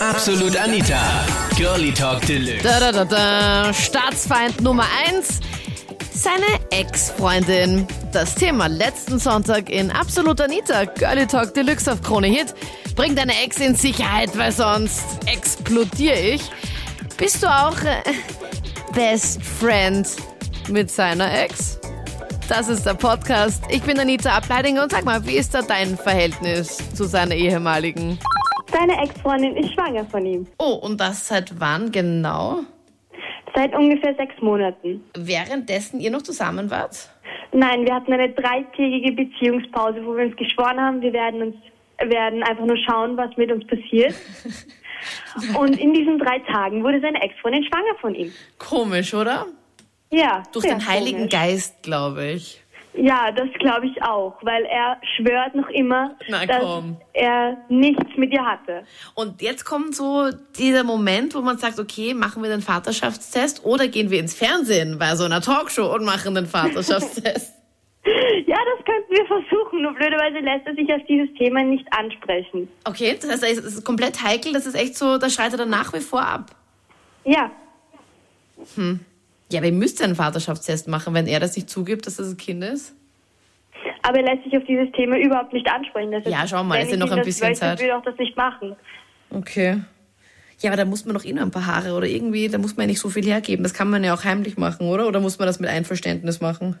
[0.00, 1.26] Absolut Anita.
[1.56, 2.62] Girlie Talk Deluxe.
[2.62, 3.72] Da, da, da, da.
[3.74, 5.40] Staatsfeind Nummer 1.
[6.12, 7.84] Seine Ex-Freundin.
[8.12, 10.84] Das Thema letzten Sonntag in Absolut Anita.
[10.84, 12.54] Girlie Talk Deluxe auf Krone Hit.
[12.94, 16.42] Bring deine Ex in Sicherheit, weil sonst explodiere ich.
[17.16, 18.02] Bist du auch äh,
[18.94, 20.06] Best Friend
[20.68, 21.80] mit seiner Ex?
[22.48, 23.64] Das ist der Podcast.
[23.68, 28.18] Ich bin Anita Ableidinger und sag mal, wie ist da dein Verhältnis zu seiner ehemaligen?
[28.78, 30.46] Seine Ex-Freundin ist schwanger von ihm.
[30.58, 32.60] Oh, und das seit wann genau?
[33.54, 35.02] Seit ungefähr sechs Monaten.
[35.16, 37.08] Währenddessen ihr noch zusammen wart?
[37.52, 41.56] Nein, wir hatten eine dreitägige Beziehungspause, wo wir uns geschworen haben, wir werden uns
[42.00, 44.14] werden einfach nur schauen, was mit uns passiert.
[45.58, 48.32] Und in diesen drei Tagen wurde seine Ex-Freundin schwanger von ihm.
[48.58, 49.46] Komisch, oder?
[50.10, 50.44] Ja.
[50.52, 51.32] Durch den Heiligen komisch.
[51.32, 52.62] Geist, glaube ich.
[53.00, 56.64] Ja, das glaube ich auch, weil er schwört noch immer, Na, dass
[57.12, 58.82] er nichts mit ihr hatte.
[59.14, 63.86] Und jetzt kommt so dieser Moment, wo man sagt, okay, machen wir den Vaterschaftstest oder
[63.86, 67.54] gehen wir ins Fernsehen bei so einer Talkshow und machen den Vaterschaftstest.
[68.46, 72.68] Ja, das könnten wir versuchen, nur blöderweise lässt er sich auf dieses Thema nicht ansprechen.
[72.84, 75.70] Okay, das heißt, es ist komplett heikel, das ist echt so, da schreit er dann
[75.70, 76.50] nach wie vor ab.
[77.24, 77.50] Ja,
[79.50, 82.36] Ja, aber ihr müsst einen Vaterschaftstest machen, wenn er das nicht zugibt, dass das ein
[82.36, 82.94] Kind ist.
[84.02, 86.12] aber er lässt sich auf dieses Thema überhaupt nicht ansprechen.
[86.12, 87.80] Das Ja, schau mal, ist ja ich noch ein das bisschen wollte, Zeit.
[87.80, 88.76] würde auch das nicht machen.
[89.30, 89.80] Okay.
[90.60, 92.76] Ja, aber da muss man doch eh noch ein paar Haare oder irgendwie, da muss
[92.76, 93.62] man ja nicht so viel hergeben.
[93.62, 95.06] Das kann man ja auch heimlich machen, oder?
[95.06, 96.78] Oder muss man das mit Einverständnis machen?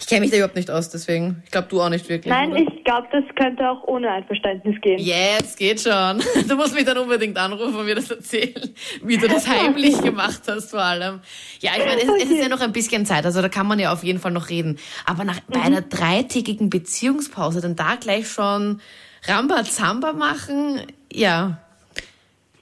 [0.00, 1.42] Ich kenne mich da überhaupt nicht aus, deswegen.
[1.44, 2.32] Ich glaube, du auch nicht wirklich.
[2.32, 2.60] Nein, oder?
[2.60, 4.98] ich glaube, das könnte auch ohne Einverständnis gehen.
[4.98, 6.22] Jetzt geht schon.
[6.48, 10.42] Du musst mich dann unbedingt anrufen und mir das erzählen, wie du das heimlich gemacht
[10.46, 11.20] hast vor allem.
[11.60, 13.78] Ja, ich meine, es, es ist ja noch ein bisschen Zeit, also da kann man
[13.78, 14.78] ja auf jeden Fall noch reden.
[15.04, 18.80] Aber nach bei einer dreitägigen Beziehungspause dann da gleich schon
[19.24, 21.58] Rambazamba machen, ja,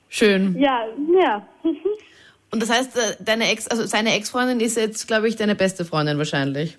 [0.08, 0.58] schön.
[0.58, 0.86] Ja,
[1.20, 1.46] ja.
[2.50, 5.84] Und das heißt, äh, deine Ex, also seine Ex-Freundin ist jetzt, glaube ich, deine beste
[5.84, 6.78] Freundin wahrscheinlich.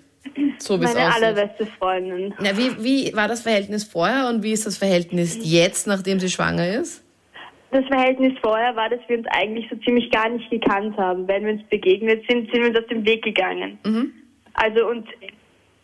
[0.58, 1.24] So wie es Meine aussieht.
[1.24, 2.34] allerbeste Freundin.
[2.40, 6.28] Na, wie, wie war das Verhältnis vorher und wie ist das Verhältnis jetzt, nachdem sie
[6.28, 7.02] schwanger ist?
[7.70, 11.26] Das Verhältnis vorher war, dass wir uns eigentlich so ziemlich gar nicht gekannt haben.
[11.26, 13.78] Wenn wir uns begegnet sind, sind wir uns aus dem Weg gegangen.
[14.54, 15.06] Also und,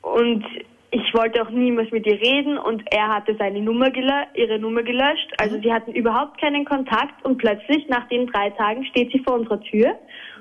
[0.03, 0.45] und
[0.91, 3.89] ich wollte auch niemals mit ihr reden und er hatte seine Nummer
[4.35, 5.33] ihre Nummer gelöscht.
[5.39, 9.35] Also sie hatten überhaupt keinen Kontakt und plötzlich nach den drei Tagen steht sie vor
[9.35, 9.99] unserer Tür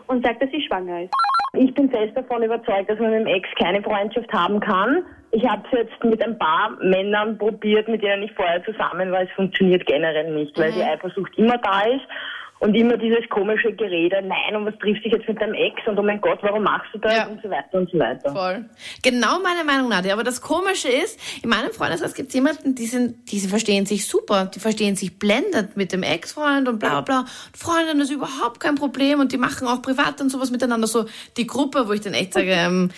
[0.08, 1.14] und sagt, dass sie schwanger ist.
[1.54, 5.04] Ich bin fest davon überzeugt, dass man mit dem Ex keine Freundschaft haben kann.
[5.32, 9.24] Ich habe es jetzt mit ein paar Männern probiert, mit denen ich vorher zusammen war.
[9.24, 12.08] Es funktioniert generell nicht, weil die Eifersucht immer da ist
[12.62, 15.98] und immer dieses komische Gerede, nein, und was trifft sich jetzt mit deinem Ex und
[15.98, 17.26] oh mein Gott, warum machst du das Ja.
[17.26, 18.32] und so weiter und so weiter.
[18.32, 18.66] Voll.
[19.02, 20.14] Genau meine Meinung, Nadja.
[20.14, 24.08] Aber das Komische ist, in meinem Freundeskreis gibt es jemanden, die sind, die verstehen sich
[24.08, 27.26] super, die verstehen sich blendend mit dem Ex-Freund und bla bla bla.
[27.58, 30.86] Freundin ist überhaupt kein Problem und die machen auch privat und sowas miteinander.
[30.86, 31.06] So
[31.38, 32.92] die Gruppe, wo ich dann echt sage, ähm,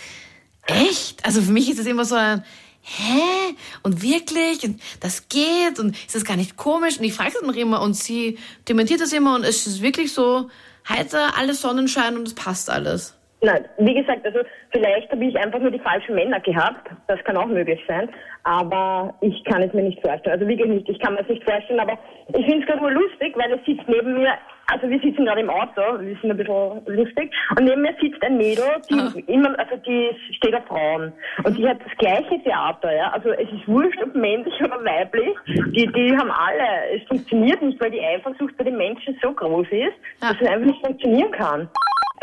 [0.68, 1.26] echt?
[1.26, 2.44] Also für mich ist es immer so ein,
[2.84, 3.56] hä?
[3.82, 4.64] Und wirklich?
[4.64, 5.80] Und das geht?
[5.80, 7.00] Und ist das gar nicht komisch?
[7.00, 8.38] Und ich frage das noch immer und sie
[8.70, 10.50] dementiert das immer und es ist wirklich so
[10.88, 13.18] heiter, alles Sonnenschein und es passt alles.
[13.42, 14.40] Nein, wie gesagt, also
[14.72, 16.90] vielleicht habe ich einfach nur die falschen Männer gehabt.
[17.08, 18.10] Das kann auch möglich sein.
[18.44, 20.40] Aber ich kann es mir nicht vorstellen.
[20.40, 20.88] Also wirklich nicht.
[20.88, 21.82] Ich kann mir es nicht vorstellen.
[21.82, 24.34] Aber ich finde es gerade nur lustig, weil es sitzt neben mir,
[24.68, 27.32] also wir sitzen gerade im Auto, wir sind ein bisschen lustig.
[27.58, 31.12] Und neben mir sitzt ein Mädel, die immer, also die steht auf Frauen.
[31.44, 33.12] Und die hat das gleiche Theater, ja.
[33.12, 35.36] Also es ist wurscht, ob männlich oder weiblich.
[35.48, 36.96] Die, die haben alle.
[36.96, 40.30] Es funktioniert nicht, weil die Eifersucht bei den Menschen so groß ist, Ja.
[40.32, 41.70] dass es einfach nicht funktionieren kann.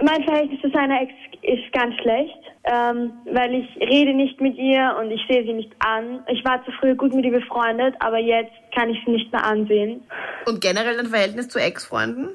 [0.03, 1.13] Mein Verhältnis zu seiner Ex
[1.43, 5.73] ist ganz schlecht, ähm, weil ich rede nicht mit ihr und ich sehe sie nicht
[5.79, 6.21] an.
[6.29, 9.45] Ich war zu früh gut mit ihr befreundet, aber jetzt kann ich sie nicht mehr
[9.45, 10.03] ansehen.
[10.47, 12.29] Und generell ein Verhältnis zu Ex-Freunden?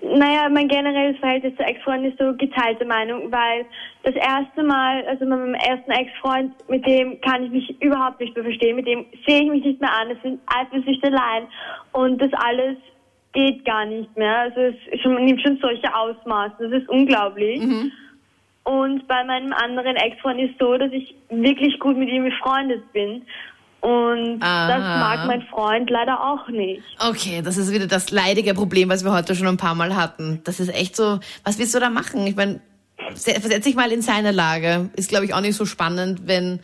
[0.00, 3.66] Naja, mein generelles Verhältnis zu Ex-Freunden ist so geteilte Meinung, weil
[4.04, 8.34] das erste Mal, also mit meinem ersten Ex-Freund, mit dem kann ich mich überhaupt nicht
[8.34, 11.46] mehr verstehen, mit dem sehe ich mich nicht mehr an, es sind Eifersüchteleien
[11.92, 12.76] und das alles
[13.34, 14.38] geht gar nicht mehr.
[14.38, 17.60] Also es schon, nimmt schon solche Ausmaße, das ist unglaublich.
[18.68, 23.22] Und bei meinem anderen Ex-Freund ist so, dass ich wirklich gut mit ihm befreundet bin.
[23.80, 24.68] Und Aha.
[24.68, 26.82] das mag mein Freund leider auch nicht.
[26.98, 30.40] Okay, das ist wieder das leidige Problem, was wir heute schon ein paar Mal hatten.
[30.44, 32.26] Das ist echt so, was willst du da machen?
[32.26, 32.60] Ich meine,
[33.14, 34.90] se- versetz dich mal in seine Lage.
[34.96, 36.60] Ist, glaube ich, auch nicht so spannend, wenn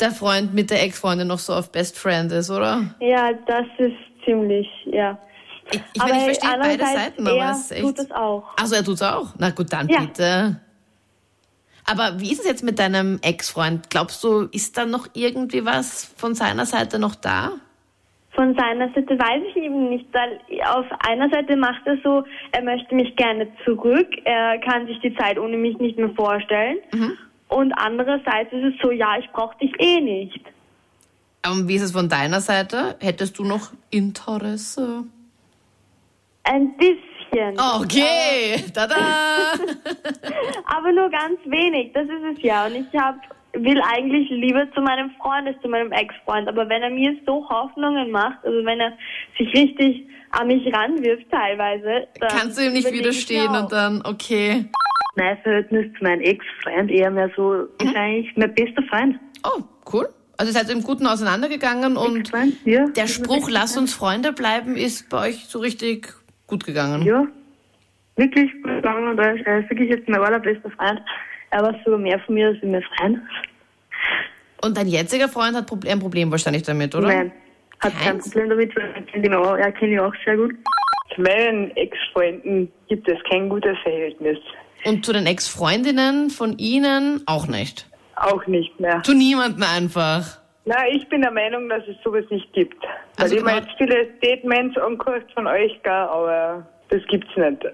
[0.00, 2.82] der Freund mit der Ex-Freundin noch so auf Best Friend ist, oder?
[3.00, 5.16] Ja, das ist ziemlich, ja.
[5.70, 7.82] Ich, ich, meine, ich verstehe beide Seiten, aber er es ist echt...
[7.82, 8.44] tut es auch.
[8.60, 9.28] Also er tut's auch.
[9.38, 10.00] Na gut, dann Ja.
[10.00, 10.60] bitte.
[11.86, 13.90] Aber wie ist es jetzt mit deinem Ex-Freund?
[13.90, 17.52] Glaubst du, ist da noch irgendwie was von seiner Seite noch da?
[18.34, 22.62] von seiner Seite weiß ich eben nicht, weil auf einer Seite macht er so, er
[22.62, 26.78] möchte mich gerne zurück, er kann sich die Zeit ohne mich nicht mehr vorstellen.
[27.48, 30.40] Und andererseits ist es so, ja, ich brauche dich eh nicht.
[31.48, 32.96] Und wie ist es von deiner Seite?
[33.00, 35.04] Hättest du noch Interesse?
[36.44, 37.13] Ein bisschen.
[37.36, 38.94] Okay, tada!
[40.66, 42.66] Aber nur ganz wenig, das ist es ja.
[42.66, 43.16] Und ich hab,
[43.54, 46.48] will eigentlich lieber zu meinem Freund als zu meinem Ex-Freund.
[46.48, 48.92] Aber wenn er mir so Hoffnungen macht, also wenn er
[49.36, 54.66] sich richtig an mich ranwirft teilweise, dann Kannst du ihm nicht widerstehen und dann, okay.
[55.16, 59.18] Mein Verhältnis zu meinem Ex-Freund eher mehr so, ist eigentlich mein bester Freund.
[59.44, 60.08] Oh, cool.
[60.36, 62.32] Also ihr seid im Guten auseinandergegangen und
[62.64, 62.86] ja.
[62.88, 66.12] der Spruch, lass uns Freunde bleiben, ist bei euch so richtig
[66.46, 67.02] gut gegangen.
[67.02, 67.26] Ja,
[68.16, 71.00] wirklich gut gegangen und er ist, ist wirklich jetzt mein allerbester Freund.
[71.50, 73.20] Er war sogar mehr von mir als mein Freund.
[74.62, 77.08] Und dein jetziger Freund hat ein Problem wahrscheinlich damit, oder?
[77.08, 77.32] Nein,
[77.80, 78.24] hat kein Keins?
[78.24, 80.54] Problem damit, weil er kennt ihn auch, er kennt ihn auch sehr gut.
[81.14, 84.38] Zu meinen Ex-Freunden gibt es kein gutes Verhältnis.
[84.84, 87.86] Und zu den Ex-Freundinnen von ihnen auch nicht.
[88.16, 89.02] Auch nicht mehr.
[89.02, 90.40] Zu niemanden einfach.
[90.66, 92.82] Na, ich bin der Meinung, dass es sowas nicht gibt.
[92.82, 92.90] Weil
[93.24, 97.36] Also ich mir kann man- jetzt viele Statements angehört von euch, gell, aber das gibt's
[97.36, 97.64] nicht.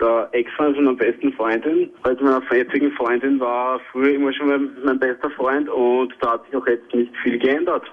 [0.00, 4.70] Der Ex-Freund von meiner besten Freundin, also meiner jetzigen Freundin, war früher immer schon mein,
[4.84, 7.84] mein bester Freund und da hat sich auch jetzt nicht viel geändert.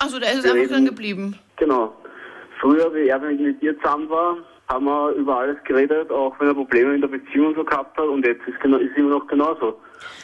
[0.00, 1.38] Also der ist Wir einfach reden- drin geblieben.
[1.56, 1.94] Genau.
[2.60, 4.36] Früher, wie er mit ihr zusammen war,
[4.68, 8.06] haben wir über alles geredet, auch wenn er Probleme in der Beziehung so gehabt hat
[8.06, 9.78] und jetzt ist genau ist immer noch genauso.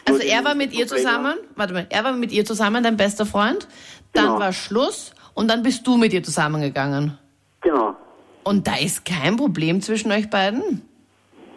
[0.08, 2.82] Also Nur er war mit ihr Probleme- zusammen, warte mal, er war mit ihr zusammen,
[2.82, 3.68] dein bester Freund,
[4.12, 4.40] dann Genau.
[4.40, 7.16] war Schluss und dann bist du mit ihr zusammengegangen.
[7.62, 7.96] Genau.
[8.44, 10.82] Und da ist kein Problem zwischen euch beiden?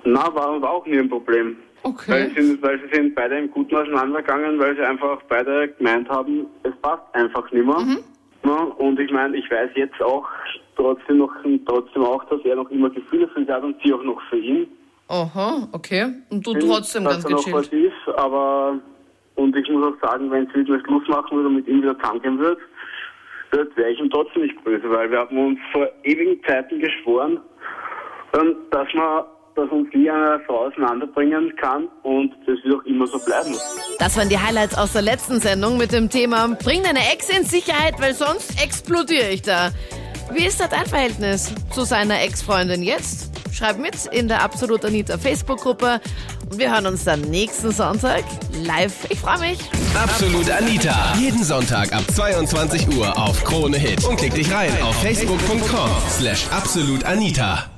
[0.04, 1.58] Na, war, war auch nie ein Problem.
[1.82, 2.12] Okay.
[2.12, 6.08] Weil sie, sind, weil sie sind beide im Guten auseinandergegangen, weil sie einfach beide gemeint
[6.10, 7.80] haben, es passt einfach nicht mehr.
[7.80, 7.98] Mhm.
[8.78, 10.28] Und ich meine, ich weiß jetzt auch
[10.76, 11.32] trotzdem noch
[11.66, 14.38] trotzdem auch, dass er noch immer Gefühle für sie hat und sie auch noch für
[14.38, 14.68] ihn.
[15.08, 16.14] Aha, okay.
[16.30, 17.94] Und du Bin, trotzdem dass ganz da noch was gechillt.
[17.94, 18.80] ist, aber
[19.36, 21.98] und ich muss auch sagen, wenn sie wieder Schluss machen würde und mit ihm wieder
[22.00, 22.62] zusammengehen würde,
[23.52, 27.40] wird, wäre ich ihm trotzdem nicht böse, weil wir haben uns vor ewigen Zeiten geschworen,
[28.34, 29.26] ähm, dass man
[29.56, 33.56] dass uns nie eine Frau auseinanderbringen kann und das wird auch immer so bleiben.
[34.00, 37.46] Das waren die Highlights aus der letzten Sendung mit dem Thema Bring deine Ex in
[37.46, 39.70] Sicherheit, weil sonst explodiere ich da.
[40.32, 43.32] Wie ist da dein Verhältnis zu seiner Ex-Freundin jetzt?
[43.52, 46.02] Schreib mit in der Absolut Anita Facebook-Gruppe.
[46.52, 48.24] Wir hören uns dann nächsten Sonntag
[48.64, 49.08] live.
[49.10, 49.60] Ich freue mich.
[49.96, 51.14] Absolut Anita.
[51.18, 54.04] Jeden Sonntag ab 22 Uhr auf Krone Hit.
[54.04, 57.75] Und klick dich rein auf facebook.com slash absolutanita.